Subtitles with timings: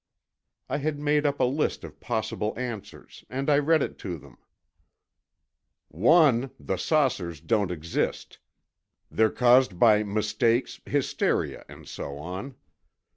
[0.67, 4.39] I had made up a list of possible answers, and I read it to them:
[5.89, 8.39] "One, the saucers don't exist.
[9.11, 12.55] They're caused by mistakes, hysteria, and so on.